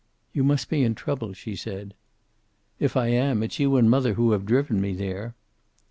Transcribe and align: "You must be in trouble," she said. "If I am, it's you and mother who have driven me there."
"You 0.33 0.43
must 0.43 0.67
be 0.67 0.83
in 0.83 0.95
trouble," 0.95 1.33
she 1.33 1.55
said. 1.55 1.93
"If 2.79 2.97
I 2.97 3.09
am, 3.09 3.43
it's 3.43 3.59
you 3.59 3.77
and 3.77 3.87
mother 3.87 4.15
who 4.15 4.31
have 4.31 4.47
driven 4.47 4.81
me 4.81 4.93
there." 4.93 5.35